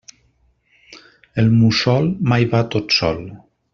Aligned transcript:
El 1.43 1.51
mussol 1.57 2.09
mai 2.33 2.49
va 2.55 2.63
tot 2.77 2.97
sol. 2.97 3.23